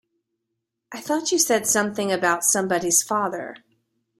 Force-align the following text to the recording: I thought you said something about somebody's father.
I 0.91 0.99
thought 0.99 1.31
you 1.31 1.37
said 1.37 1.67
something 1.67 2.11
about 2.11 2.43
somebody's 2.43 3.03
father. 3.03 3.57